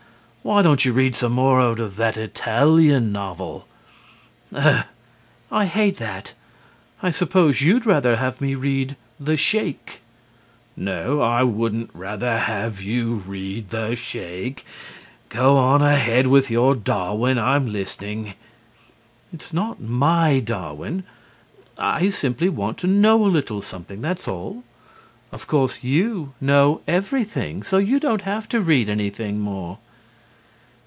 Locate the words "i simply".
21.77-22.49